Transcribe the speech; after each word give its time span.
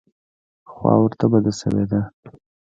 خوا 0.71 0.93
ورته 1.01 1.25
بده 1.31 1.51
شوې 1.59 1.85
ده. 1.91 2.01